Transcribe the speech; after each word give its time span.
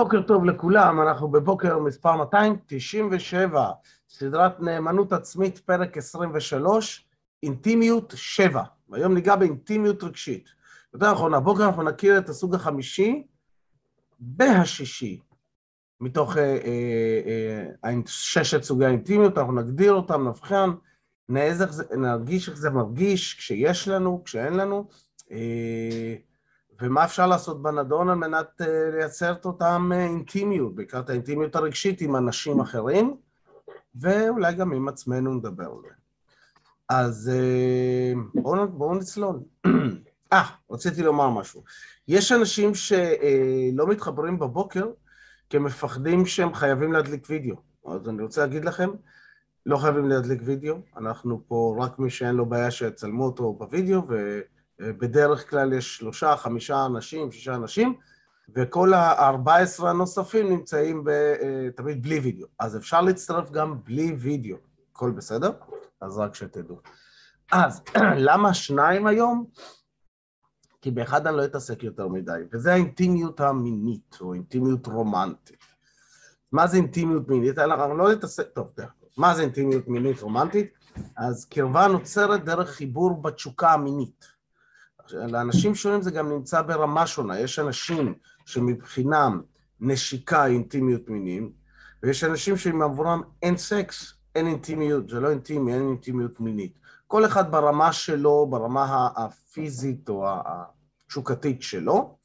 בוקר 0.00 0.22
טוב 0.22 0.44
לכולם, 0.44 1.00
אנחנו 1.00 1.28
בבוקר 1.28 1.78
מספר 1.78 2.16
297, 2.16 3.70
סדרת 4.08 4.60
נאמנות 4.60 5.12
עצמית, 5.12 5.58
פרק 5.58 5.96
23, 5.96 7.08
אינטימיות 7.42 8.12
7. 8.16 8.62
והיום 8.88 9.14
ניגע 9.14 9.36
באינטימיות 9.36 10.02
רגשית. 10.02 10.48
יותר 10.94 11.12
נכון, 11.12 11.34
הבוקר 11.34 11.66
אנחנו 11.66 11.82
נכיר 11.82 12.18
את 12.18 12.28
הסוג 12.28 12.54
החמישי 12.54 13.26
והשישי, 14.38 15.20
מתוך 16.00 16.36
אה, 16.36 16.42
אה, 16.42 17.66
אה, 17.84 17.94
ששת 18.06 18.62
סוגי 18.62 18.84
האינטימיות, 18.84 19.38
אנחנו 19.38 19.52
נגדיר 19.52 19.92
אותם, 19.92 20.28
נבחן, 20.28 20.70
נרגיש 21.96 22.48
איך 22.48 22.58
זה 22.58 22.70
מרגיש 22.70 23.34
כשיש 23.34 23.88
לנו, 23.88 24.22
כשאין 24.24 24.54
לנו. 24.54 24.88
אה, 25.30 26.14
ומה 26.80 27.04
אפשר 27.04 27.26
לעשות 27.26 27.62
בנדון 27.62 28.08
על 28.08 28.14
מנת 28.14 28.60
uh, 28.62 28.64
לייצר 28.92 29.32
את 29.32 29.44
אותם 29.44 29.90
uh, 29.92 29.94
אינטימיות, 29.94 30.74
בעיקר 30.74 31.00
את 31.00 31.10
האינטימיות 31.10 31.56
הרגשית 31.56 32.00
עם 32.00 32.16
אנשים 32.16 32.60
אחרים, 32.60 33.16
ואולי 33.94 34.54
גם 34.54 34.72
עם 34.72 34.88
עצמנו 34.88 35.34
נדבר 35.34 35.64
על 35.64 35.78
זה. 35.82 35.94
אז 36.88 37.30
uh, 37.32 38.18
בואו 38.34 38.68
בוא 38.68 38.96
נצלול. 38.96 39.38
אה, 40.32 40.44
רציתי 40.70 41.02
לומר 41.02 41.30
משהו. 41.30 41.62
יש 42.08 42.32
אנשים 42.32 42.74
שלא 42.74 43.86
מתחברים 43.88 44.38
בבוקר 44.38 44.86
כי 45.50 45.56
הם 45.56 45.64
מפחדים 45.64 46.26
שהם 46.26 46.54
חייבים 46.54 46.92
להדליק 46.92 47.26
וידאו. 47.28 47.56
אז 47.86 48.08
אני 48.08 48.22
רוצה 48.22 48.40
להגיד 48.40 48.64
לכם, 48.64 48.90
לא 49.66 49.76
חייבים 49.76 50.08
להדליק 50.08 50.40
וידאו, 50.44 50.76
אנחנו 50.96 51.42
פה 51.48 51.76
רק 51.80 51.98
מי 51.98 52.10
שאין 52.10 52.34
לו 52.34 52.46
בעיה 52.46 52.70
שיצלמו 52.70 53.24
אותו 53.24 53.52
בווידאו, 53.52 54.02
ו... 54.08 54.40
בדרך 54.80 55.50
כלל 55.50 55.72
יש 55.72 55.96
שלושה, 55.96 56.36
חמישה 56.36 56.86
אנשים, 56.86 57.32
שישה 57.32 57.54
אנשים, 57.54 57.94
וכל 58.54 58.94
ה-14 58.94 59.86
הנוספים 59.86 60.48
נמצאים 60.48 61.04
ב, 61.04 61.08
אה, 61.08 61.68
תמיד 61.76 62.02
בלי 62.02 62.18
וידאו. 62.18 62.46
אז 62.58 62.76
אפשר 62.76 63.00
להצטרף 63.00 63.50
גם 63.50 63.84
בלי 63.84 64.16
וידאו. 64.18 64.56
הכל 64.92 65.10
בסדר? 65.10 65.52
אז 66.00 66.18
רק 66.18 66.34
שתדעו. 66.34 66.80
אז 67.52 67.82
למה 68.28 68.54
שניים 68.54 69.06
היום? 69.06 69.46
כי 70.82 70.90
באחד 70.90 71.26
אני 71.26 71.36
לא 71.36 71.44
אתעסק 71.44 71.82
יותר 71.82 72.08
מדי, 72.08 72.40
וזה 72.52 72.72
האינטימיות 72.72 73.40
המינית, 73.40 74.18
או 74.20 74.34
אינטימיות 74.34 74.86
רומנטית. 74.86 75.64
מה 76.52 76.66
זה 76.66 76.76
אינטימיות 76.76 77.28
מינית? 77.28 77.58
אנחנו 77.58 77.96
לא 77.96 78.12
נתעסק... 78.12 78.48
טוב, 78.52 78.68
מה 79.16 79.34
זה 79.34 79.42
אינטימיות 79.42 79.88
מינית 79.88 80.20
רומנטית? 80.20 80.72
אז 81.16 81.44
קרבה 81.44 81.86
נוצרת 81.86 82.44
דרך 82.44 82.70
חיבור 82.70 83.22
בתשוקה 83.22 83.72
המינית. 83.72 84.39
לאנשים 85.14 85.74
שונים 85.74 86.02
זה 86.02 86.10
גם 86.10 86.28
נמצא 86.28 86.62
ברמה 86.62 87.06
שונה. 87.06 87.40
יש 87.40 87.58
אנשים 87.58 88.14
שמבחינם 88.46 89.40
נשיקה 89.80 90.46
אינטימיות 90.46 91.08
מיניים, 91.08 91.52
ויש 92.02 92.24
אנשים 92.24 92.56
שעבורם 92.56 93.22
אין 93.42 93.56
סקס, 93.56 94.14
אין 94.34 94.46
אינטימיות, 94.46 95.08
זה 95.08 95.20
לא 95.20 95.30
אינטימי, 95.30 95.74
אין 95.74 95.88
אינטימיות 95.88 96.40
מינית. 96.40 96.78
כל 97.06 97.24
אחד 97.24 97.52
ברמה 97.52 97.92
שלו, 97.92 98.46
ברמה 98.50 99.08
הפיזית 99.16 100.08
או 100.08 100.26
התשוקתית 101.06 101.62
שלו, 101.62 102.16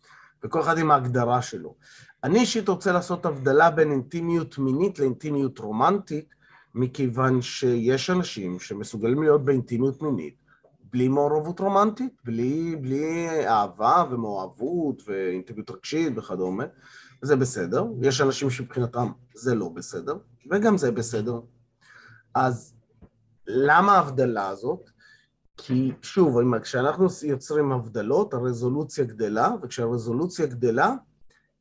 וכל 0.44 0.62
אחד 0.62 0.78
עם 0.78 0.92
ההגדרה 0.92 1.42
שלו. 1.42 1.76
אני 2.24 2.40
אישית 2.40 2.70
רוצה 2.70 2.92
לעשות 2.92 3.26
הבדלה 3.26 3.72
בין 3.72 3.92
אינטימיות 3.92 4.58
מינית 4.58 5.00
לאינטימיות 5.00 5.60
רומנטית, 5.60 6.36
מכיוון 6.76 7.42
שיש 7.42 8.10
אנשים 8.10 8.60
שמסוגלים 8.60 9.24
להיות 9.24 9.46
באינטימיות 9.46 10.02
מינית, 10.02 10.36
בלי 10.96 11.08
מעורבות 11.08 11.60
רומנטית, 11.60 12.22
בלי, 12.26 12.76
בלי 12.76 13.28
אהבה 13.48 14.04
ומאוהבות 14.12 15.02
ואינטימיות 15.06 15.72
רגשית 15.72 16.18
וכדומה, 16.18 16.64
זה 17.22 17.36
בסדר. 17.36 17.86
יש 18.02 18.22
אנשים 18.22 18.50
שמבחינתם 18.50 19.12
זה 19.34 19.56
לא 19.56 19.70
בסדר, 19.70 20.18
וגם 20.52 20.78
זה 20.78 20.92
בסדר. 20.92 21.40
אז 22.36 22.76
למה 23.48 23.92
ההבדלה 23.92 24.48
הזאת? 24.48 24.90
כי 25.58 25.92
שוב, 26.02 26.58
כשאנחנו 26.62 27.08
יוצרים 27.24 27.72
הבדלות, 27.72 28.34
הרזולוציה 28.34 29.06
גדלה, 29.06 29.52
וכשהרזולוציה 29.62 30.46
גדלה, 30.46 30.94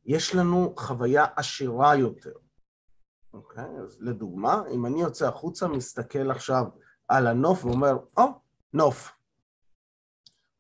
יש 0.06 0.34
לנו 0.34 0.74
חוויה 0.78 1.24
עשירה 1.36 1.96
יותר. 1.96 2.32
אוקיי? 3.32 3.78
אז 3.82 3.98
לדוגמה, 4.00 4.62
אם 4.70 4.86
אני 4.86 5.02
יוצא 5.02 5.28
החוצה, 5.28 5.68
מסתכל 5.68 6.30
עכשיו 6.30 6.64
על 7.08 7.26
הנוף 7.26 7.64
ואומר, 7.64 7.96
או, 8.16 8.22
oh, 8.22 8.28
נוף. 8.74 9.14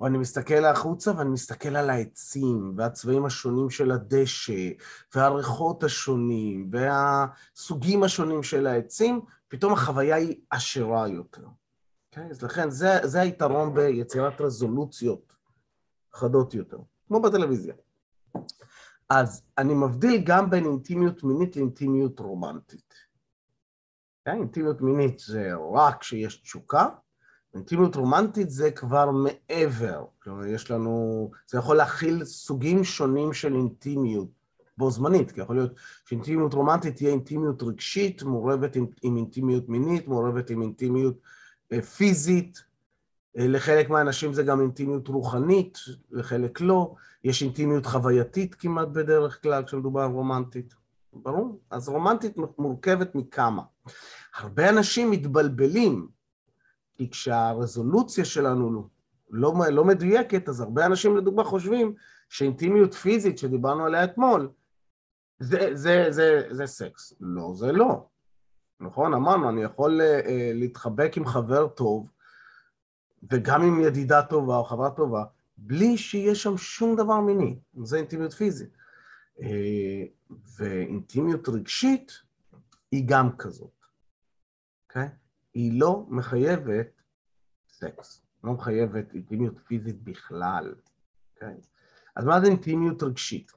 או 0.00 0.06
אני 0.06 0.18
מסתכל 0.18 0.64
החוצה 0.64 1.16
ואני 1.16 1.30
מסתכל 1.30 1.76
על 1.76 1.90
העצים 1.90 2.74
והצבעים 2.76 3.24
השונים 3.24 3.70
של 3.70 3.90
הדשא 3.90 4.70
והריחות 5.14 5.84
השונים 5.84 6.70
והסוגים 6.72 8.04
השונים 8.04 8.42
של 8.42 8.66
העצים, 8.66 9.20
פתאום 9.48 9.72
החוויה 9.72 10.16
היא 10.16 10.40
עשירה 10.50 11.08
יותר. 11.08 11.42
Okay? 11.44 11.48
אוקיי? 12.10 12.30
אז 12.30 12.42
לכן 12.42 12.70
זה, 12.70 12.98
זה 13.02 13.20
היתרון 13.20 13.74
ביצירת 13.74 14.40
רזולוציות 14.40 15.32
חדות 16.12 16.54
יותר, 16.54 16.78
כמו 17.06 17.22
בטלוויזיה. 17.22 17.74
אז 19.10 19.42
אני 19.58 19.74
מבדיל 19.74 20.22
גם 20.26 20.50
בין 20.50 20.64
אינטימיות 20.64 21.24
מינית 21.24 21.56
לאינטימיות 21.56 22.20
רומנטית. 22.20 22.92
Okay? 22.92 22.96
אוקיי? 24.20 24.40
אינטימיות 24.40 24.80
מינית 24.80 25.18
זה 25.18 25.50
רק 25.74 26.00
כשיש 26.00 26.36
תשוקה, 26.36 26.88
אינטימיות 27.54 27.96
רומנטית 27.96 28.50
זה 28.50 28.70
כבר 28.70 29.10
מעבר, 29.10 30.04
כלומר 30.22 30.46
יש 30.46 30.70
לנו, 30.70 31.30
זה 31.46 31.58
יכול 31.58 31.76
להכיל 31.76 32.24
סוגים 32.24 32.84
שונים 32.84 33.32
של 33.32 33.54
אינטימיות 33.54 34.28
בו 34.78 34.90
זמנית, 34.90 35.32
כי 35.32 35.40
יכול 35.40 35.56
להיות 35.56 35.72
שאינטימיות 36.04 36.54
רומנטית 36.54 36.96
תהיה 36.96 37.10
אינטימיות 37.10 37.62
רגשית, 37.62 38.22
מעורבת 38.22 38.76
עם, 38.76 38.86
עם 39.02 39.16
אינטימיות 39.16 39.68
מינית, 39.68 40.08
מעורבת 40.08 40.50
עם 40.50 40.62
אינטימיות 40.62 41.18
אה, 41.72 41.82
פיזית, 41.82 42.64
אה, 43.38 43.48
לחלק 43.48 43.90
מהאנשים 43.90 44.32
זה 44.32 44.42
גם 44.42 44.60
אינטימיות 44.60 45.08
רוחנית, 45.08 45.78
לחלק 46.10 46.60
לא, 46.60 46.94
יש 47.24 47.42
אינטימיות 47.42 47.86
חווייתית 47.86 48.54
כמעט 48.54 48.88
בדרך 48.88 49.42
כלל 49.42 49.64
כשמדובר 49.64 50.04
רומנטית, 50.04 50.74
ברור? 51.12 51.60
אז 51.70 51.88
רומנטית 51.88 52.36
מורכבת 52.58 53.14
מכמה. 53.14 53.62
הרבה 54.34 54.68
אנשים 54.68 55.10
מתבלבלים 55.10 56.08
כי 56.96 57.10
כשהרזולוציה 57.10 58.24
שלנו 58.24 58.88
לא, 59.30 59.54
לא 59.70 59.84
מדויקת, 59.84 60.48
אז 60.48 60.60
הרבה 60.60 60.86
אנשים 60.86 61.16
לדוגמה 61.16 61.44
חושבים 61.44 61.94
שאינטימיות 62.28 62.94
פיזית 62.94 63.38
שדיברנו 63.38 63.84
עליה 63.84 64.04
אתמול, 64.04 64.50
זה, 65.38 65.76
זה, 65.76 66.06
זה, 66.10 66.42
זה 66.50 66.66
סקס. 66.66 67.12
לא, 67.20 67.52
זה 67.54 67.72
לא. 67.72 68.06
נכון? 68.80 69.14
אמרנו, 69.14 69.48
אני 69.48 69.62
יכול 69.62 70.00
uh, 70.00 70.28
להתחבק 70.54 71.16
עם 71.16 71.26
חבר 71.26 71.68
טוב, 71.68 72.10
וגם 73.30 73.62
עם 73.62 73.80
ידידה 73.80 74.22
טובה 74.22 74.56
או 74.56 74.64
חברה 74.64 74.90
טובה, 74.90 75.24
בלי 75.56 75.98
שיהיה 75.98 76.34
שם 76.34 76.56
שום 76.56 76.96
דבר 76.96 77.20
מיני. 77.20 77.58
זה 77.82 77.96
אינטימיות 77.96 78.32
פיזית. 78.32 78.76
Uh, 79.38 79.42
ואינטימיות 80.58 81.48
רגשית 81.48 82.12
היא 82.92 83.04
גם 83.06 83.36
כזאת, 83.36 83.86
אוקיי? 84.88 85.02
Okay? 85.02 85.23
היא 85.54 85.80
לא 85.80 86.04
מחייבת 86.08 87.02
סקס, 87.68 88.22
לא 88.44 88.52
מחייבת 88.52 89.14
אינטימיות 89.14 89.54
פיזית 89.66 90.02
בכלל, 90.02 90.74
כן? 91.36 91.54
אז 92.16 92.24
מה 92.24 92.40
זה 92.40 92.46
אינטימיות 92.46 93.02
רגשית? 93.02 93.52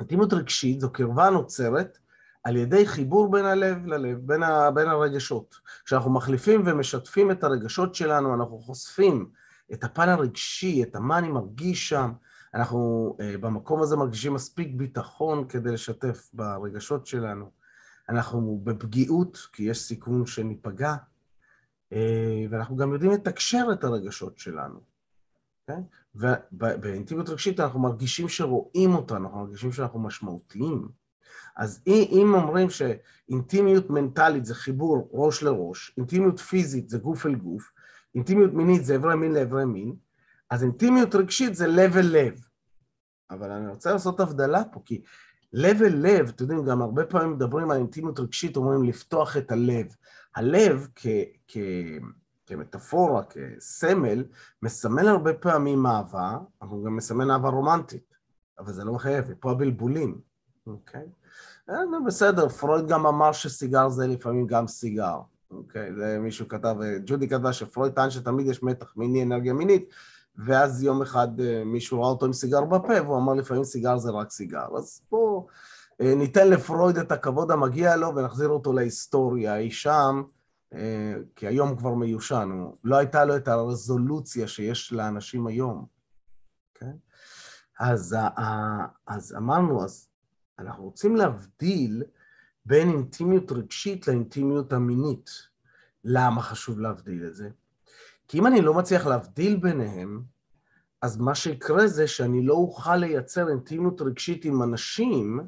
אינטימיות 0.00 0.32
רגשית 0.32 0.80
זו 0.80 0.92
קרבה 0.92 1.30
נוצרת 1.30 1.98
על 2.44 2.56
ידי 2.56 2.86
חיבור 2.86 3.30
בין 3.30 3.44
הלב 3.44 3.86
ללב, 3.86 4.18
בין, 4.26 4.42
ה, 4.42 4.70
בין 4.70 4.88
הרגשות. 4.88 5.54
כשאנחנו 5.84 6.10
מחליפים 6.10 6.62
ומשתפים 6.66 7.30
את 7.30 7.44
הרגשות 7.44 7.94
שלנו, 7.94 8.34
אנחנו 8.34 8.58
חושפים 8.58 9.30
את 9.72 9.84
הפן 9.84 10.08
הרגשי, 10.08 10.82
את 10.82 10.96
מה 10.96 11.18
אני 11.18 11.28
מרגיש 11.28 11.88
שם, 11.88 12.12
אנחנו 12.54 13.16
uh, 13.18 13.38
במקום 13.38 13.82
הזה 13.82 13.96
מרגישים 13.96 14.34
מספיק 14.34 14.68
ביטחון 14.74 15.48
כדי 15.48 15.72
לשתף 15.72 16.30
ברגשות 16.32 17.06
שלנו. 17.06 17.50
אנחנו 18.08 18.60
בפגיעות, 18.64 19.48
כי 19.52 19.62
יש 19.62 19.80
סיכון 19.80 20.26
שניפגע, 20.26 20.94
אה, 21.92 22.44
ואנחנו 22.50 22.76
גם 22.76 22.92
יודעים 22.92 23.12
לתקשר 23.12 23.66
את 23.72 23.84
הרגשות 23.84 24.38
שלנו, 24.38 24.80
כן? 25.66 25.80
ובאינטימיות 26.14 27.28
רגשית 27.28 27.60
אנחנו 27.60 27.80
מרגישים 27.80 28.28
שרואים 28.28 28.94
אותנו, 28.94 29.18
אנחנו 29.18 29.38
מרגישים 29.38 29.72
שאנחנו 29.72 30.00
משמעותיים. 30.00 30.88
אז 31.56 31.82
אם 31.86 32.32
אומרים 32.34 32.68
שאינטימיות 32.70 33.90
מנטלית 33.90 34.44
זה 34.44 34.54
חיבור 34.54 35.08
ראש 35.12 35.42
לראש, 35.42 35.94
אינטימיות 35.96 36.38
פיזית 36.38 36.88
זה 36.88 36.98
גוף 36.98 37.26
אל 37.26 37.34
גוף, 37.34 37.72
אינטימיות 38.14 38.52
מינית 38.52 38.84
זה 38.84 38.96
אברי 38.96 39.16
מין 39.16 39.32
לאברי 39.32 39.64
מין, 39.64 39.94
אז 40.50 40.62
אינטימיות 40.62 41.14
רגשית 41.14 41.54
זה 41.54 41.66
לב 41.66 41.96
אל 41.96 42.06
לב. 42.06 42.40
אבל 43.30 43.50
אני 43.50 43.68
רוצה 43.68 43.92
לעשות 43.92 44.20
הבדלה 44.20 44.64
פה, 44.64 44.80
כי 44.84 45.02
לב 45.52 45.82
אל 45.82 45.94
לב, 45.96 46.28
אתם 46.28 46.44
יודעים, 46.44 46.64
גם 46.64 46.82
הרבה 46.82 47.04
פעמים 47.04 47.32
מדברים 47.32 47.70
על 47.70 47.76
אינטימיות 47.76 48.20
רגשית, 48.20 48.56
אומרים 48.56 48.84
לפתוח 48.84 49.36
את 49.36 49.52
הלב. 49.52 49.86
הלב 50.36 50.88
כמטאפורה, 52.46 53.22
כסמל, 53.24 54.24
מסמל 54.62 55.08
הרבה 55.08 55.34
פעמים 55.34 55.86
אהבה, 55.86 56.38
אבל 56.62 56.70
הוא 56.70 56.84
גם 56.84 56.96
מסמל 56.96 57.30
אהבה 57.30 57.48
רומנטית, 57.48 58.14
אבל 58.58 58.72
זה 58.72 58.84
לא 58.84 58.92
מחייב, 58.92 59.24
ופה 59.28 59.50
הבלבולים. 59.50 60.20
אוקיי? 60.66 61.06
אה, 61.70 61.76
בסדר, 62.06 62.48
פרויד 62.48 62.88
גם 62.88 63.06
אמר 63.06 63.32
שסיגר 63.32 63.88
זה 63.88 64.06
לפעמים 64.06 64.46
גם 64.46 64.66
סיגר. 64.66 65.18
אוקיי, 65.50 65.94
זה 65.94 66.18
מישהו 66.20 66.48
כתב, 66.48 66.76
ג'ודי 67.06 67.28
כתבה 67.28 67.52
שפרויד 67.52 67.92
טען 67.92 68.10
שתמיד 68.10 68.46
יש 68.46 68.62
מתח 68.62 68.96
מיני 68.96 69.22
אנרגיה 69.22 69.52
מינית, 69.52 69.94
ואז 70.38 70.82
יום 70.82 71.02
אחד 71.02 71.40
אה, 71.40 71.64
מישהו 71.64 72.00
ראה 72.00 72.08
אותו 72.08 72.26
עם 72.26 72.32
סיגר 72.32 72.64
בפה, 72.64 73.02
והוא 73.02 73.16
אמר 73.16 73.34
לפעמים 73.34 73.64
סיגר 73.64 73.98
זה 73.98 74.10
רק 74.10 74.30
סיגר. 74.30 74.66
אז 74.76 75.00
בואו 75.10 75.46
אה, 76.00 76.14
ניתן 76.14 76.48
לפרויד 76.50 76.98
את 76.98 77.12
הכבוד 77.12 77.50
המגיע 77.50 77.96
לו 77.96 78.16
ונחזיר 78.16 78.48
אותו 78.48 78.72
להיסטוריה 78.72 79.56
אי 79.56 79.70
שם, 79.70 80.22
אה, 80.74 81.14
כי 81.36 81.46
היום 81.46 81.76
כבר 81.76 81.94
מיושן, 81.94 82.48
לא 82.84 82.96
הייתה 82.96 83.24
לו 83.24 83.36
את 83.36 83.48
הרזולוציה 83.48 84.48
שיש 84.48 84.92
לאנשים 84.92 85.46
היום. 85.46 85.86
כן? 86.74 86.92
אז, 87.80 88.16
אז 89.06 89.34
אמרנו, 89.36 89.84
אז 89.84 90.08
אנחנו 90.58 90.84
רוצים 90.84 91.16
להבדיל 91.16 92.02
בין 92.66 92.88
אינטימיות 92.88 93.52
רגשית 93.52 94.08
לאינטימיות 94.08 94.72
המינית. 94.72 95.30
למה 96.04 96.42
חשוב 96.42 96.80
להבדיל 96.80 97.26
את 97.26 97.34
זה? 97.34 97.48
כי 98.28 98.38
אם 98.38 98.46
אני 98.46 98.60
לא 98.60 98.74
מצליח 98.74 99.06
להבדיל 99.06 99.56
ביניהם, 99.56 100.22
אז 101.02 101.16
מה 101.16 101.34
שיקרה 101.34 101.86
זה 101.86 102.06
שאני 102.06 102.42
לא 102.42 102.54
אוכל 102.54 102.96
לייצר 102.96 103.48
אינטימיות 103.48 104.00
רגשית 104.00 104.44
עם 104.44 104.62
אנשים 104.62 105.40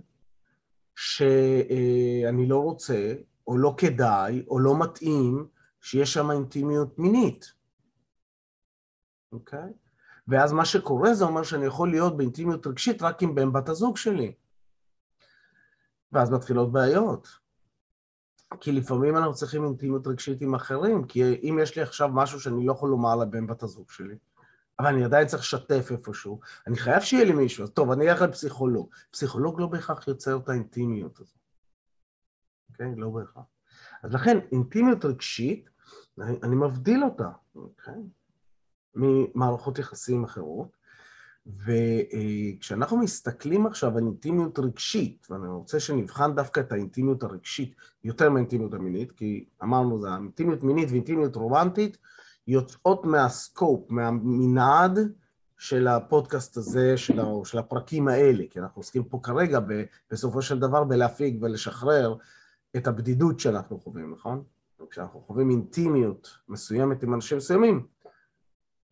שאני 0.94 2.46
לא 2.48 2.58
רוצה, 2.58 3.14
או 3.46 3.58
לא 3.58 3.74
כדאי, 3.78 4.44
או 4.48 4.58
לא 4.58 4.78
מתאים, 4.78 5.46
שיש 5.80 6.12
שם 6.12 6.30
אינטימיות 6.30 6.98
מינית. 6.98 7.52
אוקיי? 9.32 9.72
ואז 10.28 10.52
מה 10.52 10.64
שקורה 10.64 11.14
זה 11.14 11.24
אומר 11.24 11.42
שאני 11.42 11.66
יכול 11.66 11.90
להיות 11.90 12.16
באינטימיות 12.16 12.66
רגשית 12.66 13.02
רק 13.02 13.22
עם 13.22 13.34
בן 13.34 13.52
בת 13.52 13.68
הזוג 13.68 13.96
שלי. 13.96 14.34
ואז 16.12 16.30
מתחילות 16.30 16.72
בעיות. 16.72 17.39
כי 18.60 18.72
לפעמים 18.72 19.16
אנחנו 19.16 19.34
צריכים 19.34 19.64
אינטימיות 19.64 20.06
רגשית 20.06 20.40
עם 20.40 20.54
אחרים, 20.54 21.04
כי 21.04 21.22
אם 21.42 21.58
יש 21.62 21.76
לי 21.76 21.82
עכשיו 21.82 22.08
משהו 22.08 22.40
שאני 22.40 22.66
לא 22.66 22.72
יכול 22.72 22.90
לומר 22.90 23.16
לבן 23.16 23.46
בת 23.46 23.62
הזוג 23.62 23.90
שלי, 23.90 24.16
אבל 24.78 24.88
אני 24.88 25.04
עדיין 25.04 25.26
צריך 25.26 25.42
לשתף 25.42 25.88
איפשהו, 25.90 26.40
אני 26.66 26.76
חייב 26.76 27.00
שיהיה 27.00 27.24
לי 27.24 27.32
מישהו, 27.32 27.64
אז 27.64 27.70
טוב, 27.70 27.90
אני 27.90 28.10
אלך 28.10 28.22
לפסיכולוג. 28.22 28.94
פסיכולוג 29.10 29.60
לא 29.60 29.66
בהכרח 29.66 30.08
יוצר 30.08 30.36
את 30.36 30.48
האינטימיות 30.48 31.20
הזאת, 31.20 31.38
אוקיי? 32.70 32.92
Okay? 32.92 33.00
לא 33.00 33.10
בהכרח. 33.10 33.44
אז 34.02 34.14
לכן, 34.14 34.38
אינטימיות 34.52 35.04
רגשית, 35.04 35.70
אני, 36.20 36.56
מבדיל 36.56 37.04
אותה, 37.04 37.28
אוקיי? 37.54 37.94
Okay? 37.94 37.98
ממערכות 38.94 39.78
יחסים 39.78 40.24
אחרות. 40.24 40.76
וכשאנחנו 41.64 42.96
מסתכלים 42.96 43.66
עכשיו 43.66 43.98
על 43.98 44.04
אינטימיות 44.04 44.58
רגשית, 44.58 45.26
ואני 45.30 45.48
רוצה 45.48 45.80
שנבחן 45.80 46.34
דווקא 46.34 46.60
את 46.60 46.72
האינטימיות 46.72 47.22
הרגשית 47.22 47.74
יותר 48.04 48.30
מהאינטימיות 48.30 48.74
המינית, 48.74 49.12
כי 49.12 49.44
אמרנו, 49.62 50.00
זה 50.00 50.08
אינטימיות 50.14 50.62
מינית 50.62 50.90
ואינטימיות 50.90 51.36
רומנטית 51.36 51.96
יוצאות 52.46 53.04
מהסקופ, 53.04 53.90
מהמנעד 53.90 54.98
של 55.58 55.88
הפודקאסט 55.88 56.56
הזה, 56.56 56.96
של, 56.96 57.20
ה, 57.20 57.24
של 57.44 57.58
הפרקים 57.58 58.08
האלה, 58.08 58.44
כי 58.50 58.60
אנחנו 58.60 58.80
עוסקים 58.80 59.04
פה 59.04 59.20
כרגע 59.22 59.58
בסופו 60.10 60.42
של 60.42 60.58
דבר 60.58 60.84
בלהפיק 60.84 61.36
ולשחרר 61.40 62.14
את 62.76 62.86
הבדידות 62.86 63.40
שאנחנו 63.40 63.80
חווים, 63.80 64.14
נכון? 64.14 64.42
כשאנחנו 64.90 65.20
חווים 65.20 65.50
אינטימיות 65.50 66.28
מסוימת 66.48 67.02
עם 67.02 67.14
אנשים 67.14 67.38
מסוימים, 67.38 67.86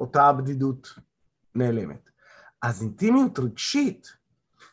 אותה 0.00 0.26
הבדידות 0.26 0.94
נעלמת. 1.54 2.10
אז 2.62 2.82
אינטימיות 2.82 3.38
רגשית 3.38 4.16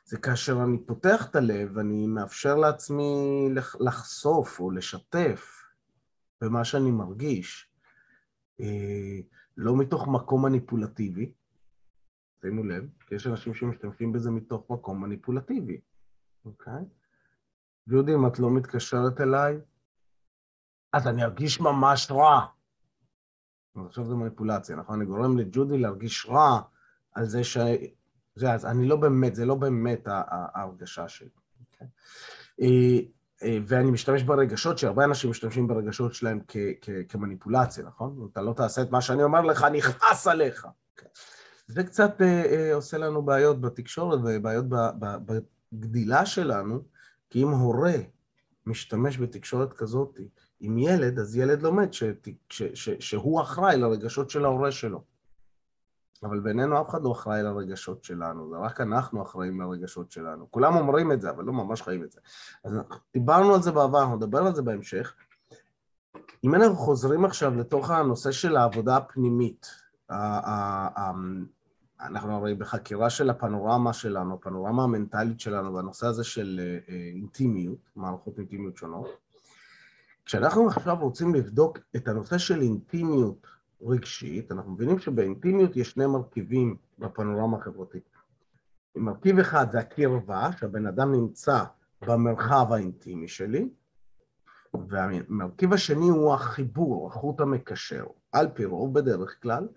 זה 0.06 0.18
כאשר 0.18 0.64
אני 0.64 0.78
פותח 0.86 1.28
את 1.30 1.36
הלב 1.36 1.72
ואני 1.74 2.08
מאפשר 2.08 2.56
לעצמי 2.56 3.48
לחשוף 3.80 4.60
או 4.60 4.72
לשתף 4.72 5.64
במה 6.42 6.66
שאני 6.66 6.92
מרגיש, 6.92 7.70
אה, 8.60 9.20
לא 9.58 9.78
מתוך 9.78 10.08
מקום 10.08 10.46
מניפולטיבי, 10.46 11.32
שימו 12.42 12.64
לב, 12.64 12.90
כי 13.08 13.16
יש 13.16 13.28
אנשים 13.28 13.54
שמשתמשים 13.54 14.14
בזה 14.14 14.32
מתוך 14.32 14.70
מקום 14.70 15.02
מניפולטיבי, 15.02 15.82
אוקיי? 16.46 16.84
ויודעים, 17.88 18.20
אם 18.20 18.28
את 18.28 18.40
לא 18.40 18.52
מתקשרת 18.52 19.22
אליי, 19.22 19.58
אז 20.94 21.08
אני 21.08 21.24
ארגיש 21.24 21.60
ממש 21.60 22.12
רע. 22.12 22.46
עכשיו 23.86 24.06
זה 24.06 24.16
מניפולציה, 24.16 24.76
נכון? 24.76 24.96
אני 25.02 25.06
גורם 25.06 25.38
לג'ודי 25.38 25.78
להרגיש 25.78 26.26
רע 26.30 26.62
על 27.16 27.26
זה 27.26 27.44
ש... 27.44 27.58
זה, 28.36 28.54
אז 28.54 28.66
אני 28.66 28.88
לא 28.88 28.96
באמת, 28.96 29.36
זה 29.36 29.46
לא 29.46 29.56
באמת 29.56 30.08
ההרגשה 30.08 31.08
שלי. 31.08 31.28
Okay? 31.28 31.66
אוקיי? 31.74 31.88
אה, 32.62 33.00
אה, 33.44 33.58
ואני 33.68 33.92
משתמש 33.92 34.24
ברגשות, 34.24 34.78
שהרבה 34.78 35.04
אנשים 35.04 35.30
משתמשים 35.30 35.68
ברגשות 35.68 36.14
שלהם 36.14 36.40
כ- 36.48 36.58
כ- 36.82 36.90
כמניפולציה, 37.10 37.84
נכון? 37.84 38.28
אתה 38.32 38.42
לא 38.42 38.54
תעשה 38.54 38.82
את 38.82 38.92
מה 38.92 39.02
שאני 39.02 39.24
אומר 39.24 39.42
לך, 39.42 39.64
אני 39.64 39.80
אכעס 39.80 40.28
עליך. 40.28 40.66
Okay. 40.66 40.68
אוקיי? 40.98 41.08
זה 41.68 41.84
קצת 41.84 42.22
אה, 42.22 42.72
עושה 42.74 42.98
לנו 42.98 43.22
בעיות 43.22 43.62
בתקשורת 43.62 44.20
ובעיות 44.24 44.66
בגדילה 45.72 46.26
שלנו, 46.26 46.84
כי 47.30 47.44
אם 47.44 47.48
הורה 47.48 47.96
משתמש 48.66 49.18
בתקשורת 49.18 49.74
כזאת 49.74 50.20
עם 50.60 50.78
ילד, 50.78 51.20
אז 51.20 51.36
ילד 51.36 51.62
לומד 51.62 51.94
ש- 51.94 52.04
ש- 52.50 52.64
ש- 52.74 52.90
שהוא 53.00 53.42
אחראי 53.42 53.78
לרגשות 53.78 54.30
של 54.30 54.46
ההורה 54.46 54.72
שלו. 54.72 55.15
אבל 56.24 56.40
בינינו 56.40 56.82
אף 56.82 56.90
אחד 56.90 57.04
לא 57.04 57.12
אחראי 57.12 57.44
לרגשות 57.44 58.04
שלנו, 58.04 58.50
זה 58.50 58.58
רק 58.58 58.82
אנחנו 58.82 59.24
אחראים 59.24 59.62
לרגשות 59.62 60.12
שלנו. 60.12 60.52
כולם 60.52 60.76
אומרים 60.76 61.12
את 61.12 61.22
זה, 61.22 61.30
אבל 61.30 61.44
לא 61.44 61.54
ממש 61.54 61.82
חיים 61.82 62.04
את 62.04 62.12
זה. 62.12 62.20
אז 62.64 62.74
דיברנו 63.14 63.54
על 63.54 63.62
זה 63.62 63.72
בעבר, 63.72 64.02
אנחנו 64.02 64.16
נדבר 64.16 64.40
על 64.40 64.56
זה 64.56 64.62
בהמשך. 64.62 65.16
אם 66.44 66.56
אנחנו 66.56 66.76
חוזרים 66.76 67.26
עכשיו 67.26 67.56
לתוך 67.56 67.90
הנושא 67.90 68.32
של 68.32 68.58
העבודה 68.58 68.98
הפנימית, 68.98 69.68
אנחנו 72.02 72.36
הרי 72.36 72.56
בחקירה 72.56 73.10
של 73.10 73.30
הפנורמה 73.30 73.94
שלנו, 73.94 74.34
הפנורמה 74.34 74.84
המנטלית 74.84 75.40
שלנו, 75.40 75.74
בנושא 75.74 76.08
הזה 76.08 76.24
של 76.24 76.60
אה, 76.64 76.94
אה, 76.94 77.12
אינטימיות, 77.16 77.80
מערכות 77.96 78.40
אינטימיות 78.40 78.78
שונות, 78.78 79.08
כשאנחנו 80.26 80.68
עכשיו 80.68 80.98
רוצים 81.02 81.36
לבדוק 81.36 81.78
את 81.96 82.08
הנושא 82.08 82.38
של 82.38 82.62
אינטימיות 82.62 83.48
רגשית, 83.86 84.52
אנחנו 84.52 84.72
מבינים 84.72 85.00
שבאינטימיות 85.00 85.76
יש 85.76 85.92
שני 85.92 86.06
מרכיבים 86.06 86.76
בפנורמה 87.00 87.58
החברתית. 87.58 88.10
מרכיב 88.96 89.40
אחד 89.40 89.72
זה 89.72 89.80
הקרבה, 89.80 90.50
שהבן 90.60 90.86
אדם 90.88 91.12
נמצא 91.12 91.64
במרחב 92.02 92.66
האינטימי 92.72 93.28
שלי, 93.28 93.70
והמרכיב 94.90 95.74
השני 95.74 96.10
הוא 96.10 96.34
החיבור, 96.34 97.08
החוט 97.08 97.42
המקשר, 97.42 98.06
על 98.32 98.48
פי 98.54 98.66
רוב 98.66 98.94
בדרך 98.94 99.42
כלל. 99.42 99.68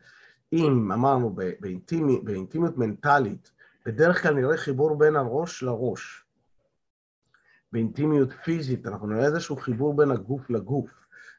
אם 0.52 0.92
אמרנו 0.92 1.36
באינטימי, 1.60 2.20
באינטימיות 2.20 2.78
מנטלית, 2.78 3.50
בדרך 3.86 4.22
כלל 4.22 4.34
נראה 4.34 4.56
חיבור 4.56 4.98
בין 4.98 5.16
הראש 5.16 5.62
לראש. 5.62 6.24
באינטימיות 7.72 8.32
פיזית 8.44 8.86
אנחנו 8.86 9.06
נראה 9.06 9.24
איזשהו 9.24 9.56
חיבור 9.56 9.96
בין 9.96 10.10
הגוף 10.10 10.50
לגוף. 10.50 10.90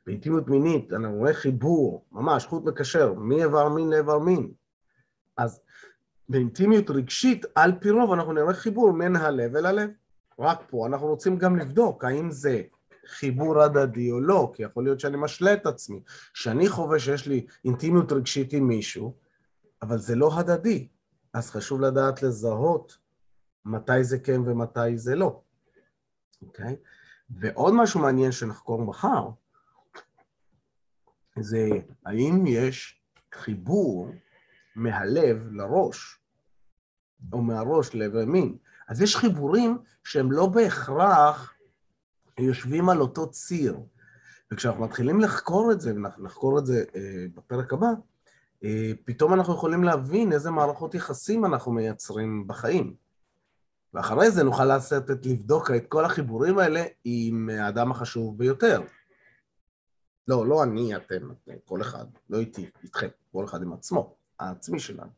באינטימיות 0.05 0.47
מינית, 0.47 0.93
אנחנו 0.93 1.17
רואים 1.17 1.33
חיבור, 1.33 2.05
ממש, 2.11 2.45
חוט 2.45 2.63
מקשר, 2.63 3.13
מאיבר 3.13 3.69
מין 3.69 3.89
לאיבר 3.89 4.19
מין. 4.19 4.51
אז 5.37 5.61
באינטימיות 6.29 6.89
רגשית, 6.89 7.45
על 7.55 7.71
פי 7.79 7.89
רוב 7.89 8.11
אנחנו 8.11 8.33
נראה 8.33 8.53
חיבור 8.53 8.91
מן 8.91 9.15
הלב 9.15 9.55
אל 9.55 9.65
הלב. 9.65 9.89
רק 10.39 10.63
פה 10.69 10.87
אנחנו 10.87 11.07
רוצים 11.07 11.37
גם 11.37 11.55
לבדוק 11.55 12.03
האם 12.03 12.31
זה 12.31 12.61
חיבור 13.07 13.61
הדדי 13.61 14.11
או 14.11 14.19
לא, 14.19 14.51
כי 14.55 14.63
יכול 14.63 14.83
להיות 14.83 14.99
שאני 14.99 15.17
משלה 15.17 15.53
את 15.53 15.65
עצמי, 15.65 16.01
שאני 16.33 16.69
חווה 16.69 16.99
שיש 16.99 17.27
לי 17.27 17.45
אינטימיות 17.65 18.11
רגשית 18.11 18.53
עם 18.53 18.67
מישהו, 18.67 19.15
אבל 19.81 19.97
זה 19.97 20.15
לא 20.15 20.39
הדדי. 20.39 20.87
אז 21.33 21.51
חשוב 21.51 21.81
לדעת 21.81 22.23
לזהות 22.23 22.97
מתי 23.65 24.03
זה 24.03 24.19
כן 24.19 24.41
ומתי 24.45 24.97
זה 24.97 25.15
לא, 25.15 25.41
אוקיי? 26.41 26.75
ועוד 27.29 27.73
משהו 27.73 27.99
מעניין 27.99 28.31
שנחקור 28.31 28.81
מחר, 28.81 29.29
זה 31.43 31.69
האם 32.05 32.43
יש 32.47 33.01
חיבור 33.33 34.11
מהלב 34.75 35.47
לראש, 35.51 36.19
או 37.33 37.41
מהראש 37.41 37.95
לעבר 37.95 38.25
מין. 38.25 38.57
אז 38.89 39.01
יש 39.01 39.15
חיבורים 39.15 39.77
שהם 40.03 40.31
לא 40.31 40.47
בהכרח 40.47 41.53
יושבים 42.39 42.89
על 42.89 43.01
אותו 43.01 43.31
ציר. 43.31 43.79
וכשאנחנו 44.51 44.83
מתחילים 44.83 45.21
לחקור 45.21 45.71
את 45.71 45.81
זה, 45.81 45.93
ונחקור 45.95 46.59
את 46.59 46.65
זה 46.65 46.83
אה, 46.95 47.25
בפרק 47.35 47.73
הבא, 47.73 47.87
אה, 48.63 48.91
פתאום 49.05 49.33
אנחנו 49.33 49.53
יכולים 49.53 49.83
להבין 49.83 50.33
איזה 50.33 50.51
מערכות 50.51 50.95
יחסים 50.95 51.45
אנחנו 51.45 51.71
מייצרים 51.71 52.47
בחיים. 52.47 52.93
ואחרי 53.93 54.31
זה 54.31 54.43
נוכל 54.43 54.65
לעשות 54.65 55.11
את, 55.11 55.25
לבדוק 55.25 55.71
את 55.71 55.87
כל 55.87 56.05
החיבורים 56.05 56.59
האלה 56.59 56.83
עם 57.03 57.49
האדם 57.53 57.91
החשוב 57.91 58.37
ביותר. 58.37 58.81
לא, 60.29 60.47
לא 60.47 60.63
אני, 60.63 60.95
אתם, 60.95 61.29
כל 61.65 61.81
אחד, 61.81 62.05
לא 62.29 62.39
איתי, 62.39 62.69
איתכם, 62.83 63.07
כל 63.31 63.45
אחד 63.45 63.61
עם 63.61 63.73
עצמו, 63.73 64.15
העצמי 64.39 64.79
שלנו. 64.79 65.11